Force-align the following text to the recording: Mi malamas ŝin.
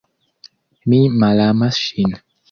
Mi 0.93 1.01
malamas 1.23 1.77
ŝin. 1.91 2.17